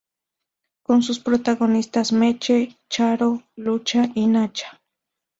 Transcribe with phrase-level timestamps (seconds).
[0.81, 4.81] Con sus protagonistas Meche, Charo, Lucha y Nacha.